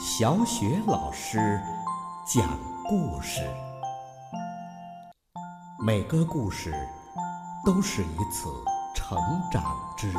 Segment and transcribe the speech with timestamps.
[0.00, 1.60] 小雪老师
[2.24, 3.40] 讲故事，
[5.84, 6.72] 每个故事
[7.66, 8.48] 都是一次
[8.94, 9.18] 成
[9.50, 10.16] 长之旅。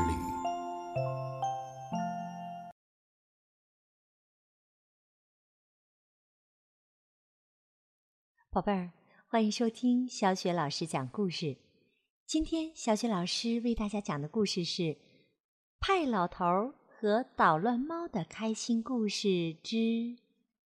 [8.50, 8.92] 宝贝儿，
[9.30, 11.56] 欢迎收听小雪老师讲故事。
[12.26, 14.82] 今天小雪老师为大家讲的故事是
[15.80, 20.18] 《派老头儿和捣乱猫的开心故事之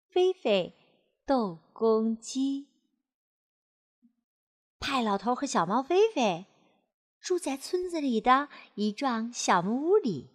[0.09, 0.77] 菲菲
[1.27, 2.67] 斗公鸡》。
[4.79, 6.47] 派老头和小猫菲菲
[7.21, 10.31] 住在村子里的一幢小木屋里，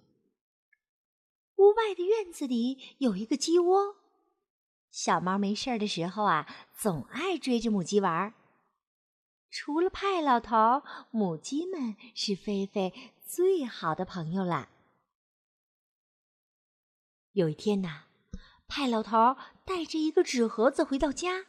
[1.56, 3.96] 屋外的院子里有一个鸡窝。
[4.92, 6.46] 小猫没事儿的时候啊，
[6.78, 8.34] 总爱追着母鸡玩儿。
[9.50, 12.94] 除了派老头，母鸡们是菲菲
[13.26, 14.68] 最好的朋友啦。
[17.36, 18.04] 有一天呐，
[18.66, 19.36] 派老头
[19.66, 21.48] 带着一个纸盒子回到家，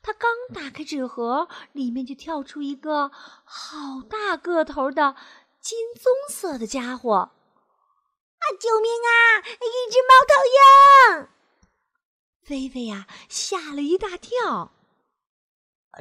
[0.00, 3.10] 他刚打开纸盒，里面就跳出一个
[3.44, 5.14] 好大个头的
[5.60, 7.12] 金棕色的家伙！
[7.14, 9.44] 啊，救命啊！
[9.44, 11.28] 一只猫头鹰！
[12.42, 14.72] 菲菲呀，吓了一大跳。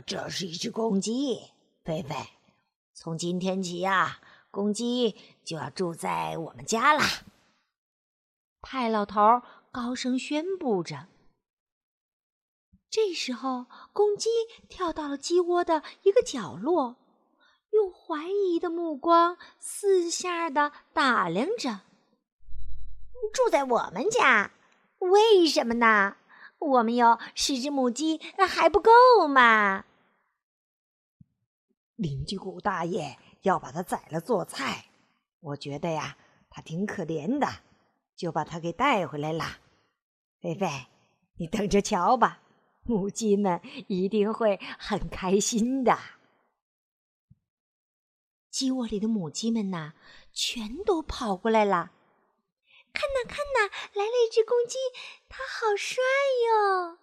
[0.05, 1.51] 这是一只公鸡，
[1.83, 2.15] 菲菲。
[2.93, 4.21] 从今天起呀，
[4.51, 7.03] 公鸡就要住在我们家啦。
[8.67, 11.05] 派老头高声宣布着。
[12.89, 14.27] 这时候，公鸡
[14.67, 16.95] 跳到了鸡窝的一个角落，
[17.69, 21.81] 用怀疑的目光四下的打量着。
[23.31, 24.49] 住在我们家，
[24.97, 26.15] 为什么呢？
[26.57, 28.91] 我们有十只母鸡，那还不够
[29.27, 29.85] 吗？
[31.95, 34.85] 邻居谷大爷要把它宰了做菜，
[35.39, 36.17] 我觉得呀，
[36.49, 37.47] 它挺可怜的，
[38.15, 39.59] 就把它给带回来了。
[40.41, 40.67] 菲菲，
[41.37, 42.41] 你等着瞧吧，
[42.83, 45.97] 母鸡们一定会很开心的。
[48.49, 49.93] 鸡窝里的母鸡们呐，
[50.31, 51.91] 全都跑过来了。
[52.93, 54.77] 看呐看呐，来了一只公鸡，
[55.27, 56.01] 它好帅
[56.47, 56.99] 哟！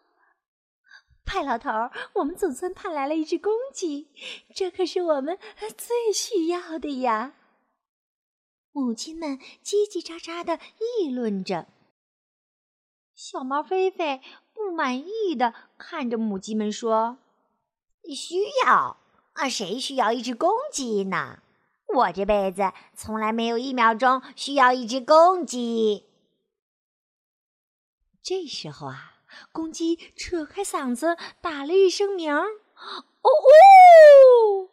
[1.27, 1.71] 派老头，
[2.15, 4.09] 我们总算盼来了一只公鸡，
[4.55, 5.39] 这可是我们
[5.77, 7.34] 最需要的呀！
[8.72, 10.59] 母鸡们叽叽喳喳的
[10.99, 11.66] 议论着。
[13.15, 14.21] 小猫菲菲
[14.53, 17.19] 不满意的看着母鸡们说
[18.15, 18.97] ：“需要
[19.34, 19.49] 啊？
[19.49, 21.41] 谁需要一只公鸡呢？”
[21.94, 26.06] 我这辈子从来没有一秒钟需要一只公鸡。
[28.22, 29.21] 这时候啊，
[29.53, 32.49] 公鸡扯开嗓子打了一声鸣：“哦
[33.22, 34.69] 哦！”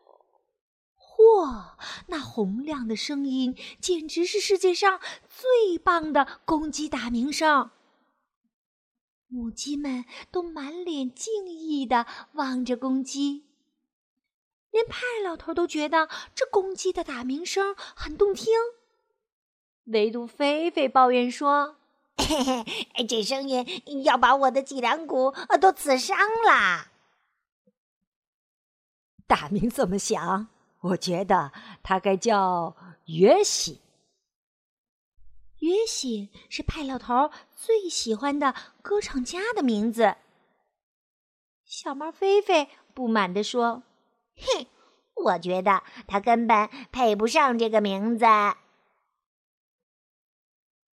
[1.30, 1.76] 嚯，
[2.08, 7.70] 那洪亮的声音简直是世界上最棒的公鸡打鸣声。
[9.28, 13.46] 母鸡们都满脸敬意的望着公鸡。
[14.72, 18.54] 连派老头都觉得这公鸡的打鸣声很动听，
[19.86, 21.78] 唯独菲菲抱怨说
[22.18, 26.92] ：“嘿嘿，这声音要把我的脊梁骨都刺伤啦！”
[29.26, 30.48] 打鸣这么响，
[30.82, 31.52] 我觉得
[31.84, 32.76] 他该叫
[33.06, 33.82] 约喜。
[35.60, 40.16] 约喜是派老头最喜欢的歌唱家的名字。
[41.66, 43.84] 小猫菲菲不满地说。
[44.38, 44.66] 哼，
[45.16, 48.26] 我觉得他根本配不上这个名字。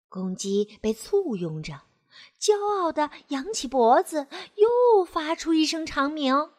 [0.08, 1.82] 公鸡被簇拥着，
[2.40, 6.53] 骄傲的扬起脖子，又发出一声长鸣。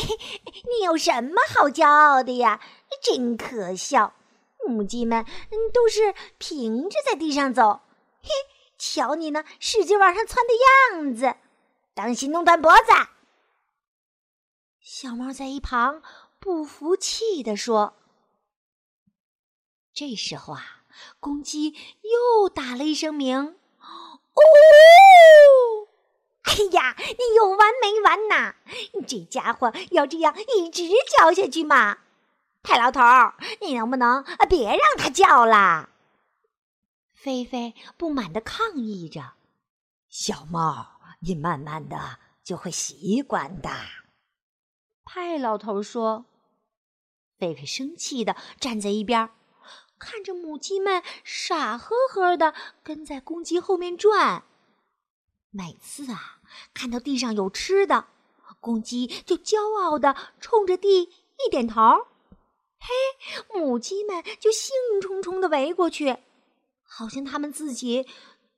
[0.68, 2.60] 你有什么好骄傲的呀？
[3.02, 4.14] 真可笑！
[4.66, 5.24] 母鸡们
[5.72, 7.80] 都是平着在地上走。
[8.22, 8.28] 嘿，
[8.76, 10.52] 瞧你那使劲往上窜的
[10.98, 11.36] 样子，
[11.94, 12.92] 当心弄断脖子！
[14.80, 16.02] 小猫在一旁
[16.38, 17.94] 不服气地说
[19.94, 20.84] ：“这时候啊，
[21.20, 23.56] 公鸡又打了一声鸣，
[26.50, 28.56] 哎呀，你有完没完呐？
[28.94, 30.82] 你这家伙要这样一直
[31.16, 31.98] 叫下去吗？
[32.62, 33.00] 派老头，
[33.60, 35.90] 你能不能别让他叫了？”
[37.14, 39.34] 菲菲不满地抗议着
[40.10, 43.70] ：“小猫，你慢慢的就会习惯的。”
[45.04, 46.26] 派老头说
[47.38, 49.30] ：“菲菲生气的站在一边，
[49.98, 54.44] 看着母鸡们傻呵呵的跟在公鸡后面转。
[55.50, 56.39] 每次啊，
[56.74, 58.06] 看到地上有吃的，
[58.60, 61.80] 公鸡就骄傲的冲着地一点头，
[62.78, 66.16] 嘿，母鸡们就兴冲冲的围过去，
[66.82, 68.02] 好像他们自己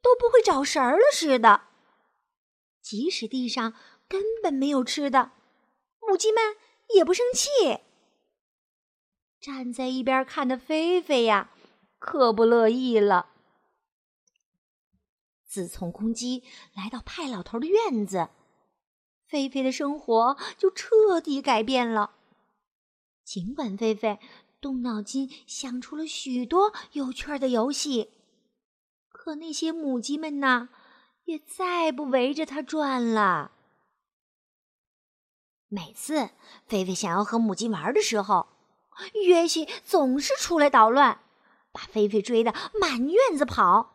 [0.02, 1.62] 都不会找食儿了似的。
[2.80, 3.74] 即使地上
[4.08, 5.30] 根本没有吃的，
[6.00, 6.56] 母鸡们
[6.94, 7.78] 也不生气。
[9.40, 11.50] 站在一边看的菲菲呀，
[11.98, 13.31] 可不乐意了。
[15.52, 18.30] 自从公鸡来到派老头的院子，
[19.28, 22.12] 菲菲的生活就彻底改变了。
[23.22, 24.18] 尽管菲菲
[24.62, 28.08] 动脑筋想出了许多有趣的游戏，
[29.10, 30.70] 可那些母鸡们呢？
[31.24, 33.52] 也再不围着它转了。
[35.68, 36.30] 每次
[36.66, 38.48] 菲菲想要和母鸡玩的时候，
[39.26, 41.20] 约西总是出来捣乱，
[41.72, 43.90] 把菲菲追得满院子跑。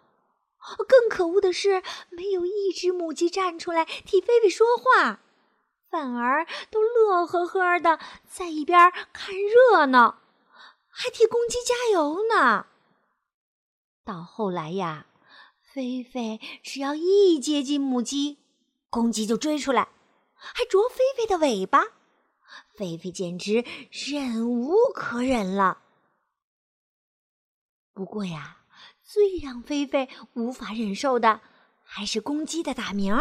[0.88, 5.20] 更可恶的是，没有一只母鸡站出来替菲菲说话，
[5.90, 10.20] 反而都乐呵呵的在一边看热闹，
[10.90, 12.68] 还替公鸡加油呢。
[14.04, 15.06] 到后来呀。
[15.74, 18.40] 菲菲只要一接近母鸡，
[18.90, 19.90] 公鸡就追出来，
[20.34, 21.84] 还啄菲菲的尾巴。
[22.74, 25.84] 菲菲简直忍无可忍了。
[27.94, 28.57] 不过呀，
[29.10, 31.40] 最让菲菲无法忍受的
[31.82, 33.18] 还是公鸡的打鸣。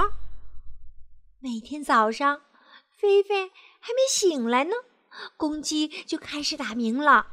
[1.38, 2.42] 每天早上，
[2.90, 4.72] 菲菲还没醒来呢，
[5.36, 7.28] 公鸡就开始打鸣了。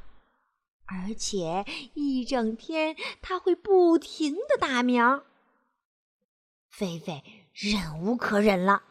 [0.85, 1.65] 而且
[1.95, 5.23] 一整天，它会不停的打鸣。
[6.69, 7.23] 菲菲
[7.53, 8.83] 忍无可忍了，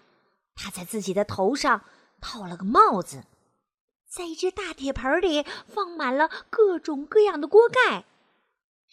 [0.57, 1.85] 他在自己的头上
[2.21, 3.27] 套了个帽子，
[4.09, 8.05] 在一只大铁盆里放满了各种各样的锅盖，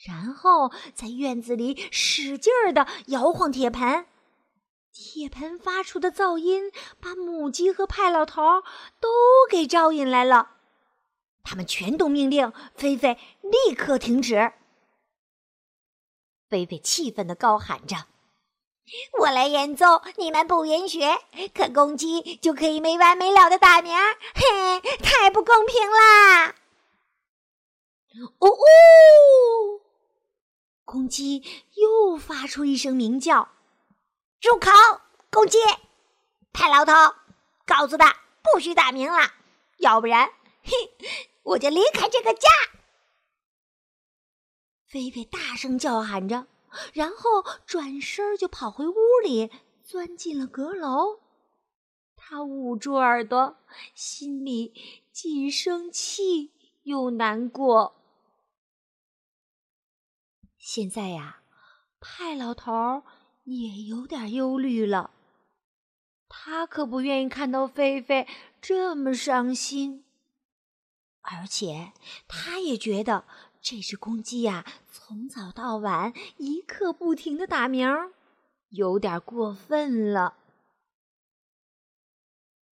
[0.05, 4.05] 然后在院子里使劲儿的摇晃铁盆。
[4.91, 8.41] 铁盆发出的噪音把母鸡和派老头
[8.99, 9.09] 都
[9.49, 10.51] 给招引来了。
[11.43, 14.53] 他们全都命令菲菲立刻停止。
[16.49, 18.07] 菲菲气愤的高喊着
[19.19, 20.99] ：“我来演奏，你们不允许，
[21.53, 23.93] 可公鸡就可以没完没了的打鸣
[24.35, 26.55] 嘿，太不公平啦！”
[28.41, 29.81] 呜呜，
[30.89, 31.43] 公鸡
[31.75, 33.47] 又发出一声鸣叫
[34.41, 34.71] ：“住口！
[35.29, 35.59] 公鸡，
[36.51, 36.93] 派老头，
[37.63, 39.19] 告诉他不许打鸣了，
[39.77, 40.27] 要不然，
[40.63, 40.71] 嘿。”
[41.45, 42.49] 我就离开这个家！
[44.87, 46.47] 菲菲大声叫喊着，
[46.93, 49.51] 然后转身就跑回屋里，
[49.83, 51.19] 钻进了阁楼。
[52.15, 53.57] 他捂住耳朵，
[53.93, 54.73] 心里
[55.11, 56.51] 既生气
[56.81, 57.98] 又难过。
[60.71, 61.41] 现在呀，
[61.99, 63.01] 派老头
[63.43, 65.09] 也有点忧虑了，
[66.27, 68.27] 他可不愿意看到菲菲
[68.61, 70.05] 这么伤心。
[71.21, 71.93] 而且，
[72.27, 73.25] 他也觉得
[73.59, 77.89] 这只公鸡呀，从早到晚一刻不停的打鸣，
[78.69, 80.37] 有点过分了。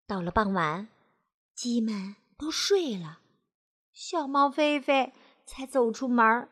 [0.07, 0.89] 到了傍晚，
[1.55, 3.19] 鸡们都睡了，
[3.93, 5.13] 小猫菲菲
[5.45, 6.49] 才走出门，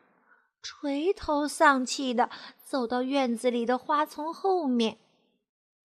[0.61, 2.29] 垂头丧气的
[2.63, 4.97] 走到院子里的花丛后面，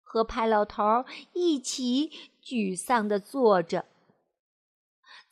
[0.01, 2.11] 和派老头一起
[2.43, 3.85] 沮丧的坐着。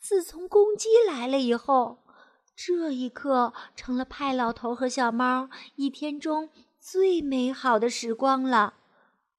[0.00, 1.98] 自从公鸡来了以后，
[2.56, 6.50] 这一刻成了派老头和小猫一天中
[6.80, 8.74] 最美好的时光了，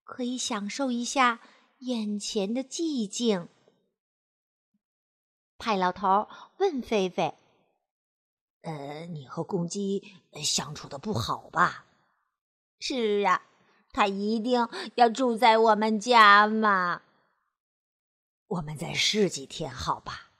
[0.04, 1.40] 可以享受一下
[1.80, 3.50] 眼前的寂静。
[5.58, 7.36] 派老头问菲菲
[8.62, 11.86] ：“呃，你和公鸡相处的不好吧
[12.80, 13.42] ？”“是啊，
[13.92, 17.02] 他一定要住在我们家嘛。
[18.48, 20.32] ”“我们再试几天，好吧？”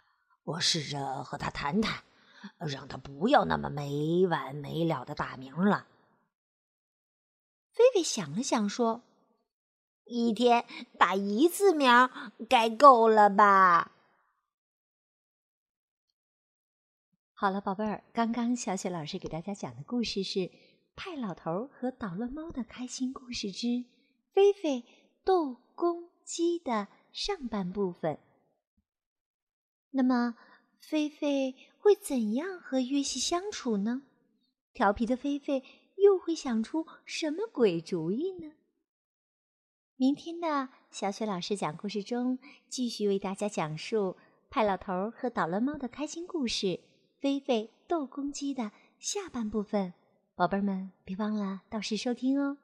[0.46, 2.04] 我试着和他谈谈，
[2.58, 5.86] 让他不要那么没完没了的打鸣了。
[7.72, 9.04] 菲菲想了想，说
[10.06, 10.66] ：“一天
[10.98, 12.10] 打一次鸣
[12.50, 13.92] 该够了吧？”
[17.42, 20.40] 好了，宝贝儿，刚刚小雪老师给大家讲的故事是
[20.94, 23.86] 《派老头和捣乱猫的开心故事之
[24.34, 24.84] 菲菲
[25.24, 28.20] 斗公鸡》的上半部分。
[29.92, 30.36] 那么，
[30.82, 34.02] 菲菲会怎样和约西相处呢？
[34.74, 35.64] 调皮的菲菲
[35.96, 38.52] 又会想出什么鬼主意呢？
[39.96, 44.18] 明天的小雪老师讲故事中，继续为大家讲述
[44.50, 46.68] 派老头和捣乱猫的开心故事
[47.20, 49.94] 《菲菲斗公鸡》的下半部分。
[50.36, 52.58] 宝贝儿们，别忘了到时收听哦。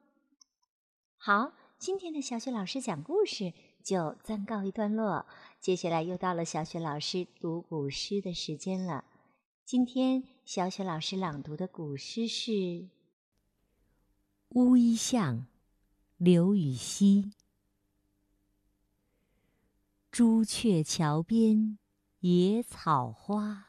[1.16, 3.52] 好，今天的小雪老师讲故事。
[3.86, 5.24] 就暂告一段落。
[5.60, 9.04] 接下来又到了小雪老师读古诗的时间了。
[9.64, 12.50] 今天小雪老师朗读的古诗是
[14.48, 15.46] 《乌衣巷，
[16.16, 17.30] 刘禹锡。
[20.10, 21.78] 朱雀桥边
[22.18, 23.68] 野草花，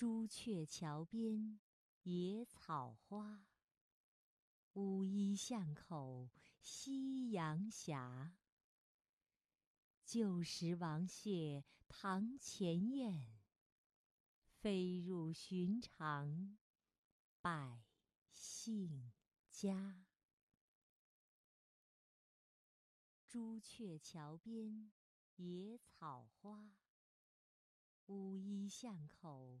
[0.00, 1.60] 朱雀桥边
[2.04, 3.44] 野草花，
[4.72, 6.30] 乌衣巷口
[6.62, 8.32] 夕阳斜。
[10.06, 13.38] 旧时王谢堂前燕，
[14.46, 16.56] 飞入寻常。
[17.42, 17.82] 百
[18.32, 19.12] 姓
[19.50, 20.06] 家。
[23.28, 24.90] 朱雀桥边
[25.36, 26.72] 野草花，
[28.06, 29.60] 乌衣巷口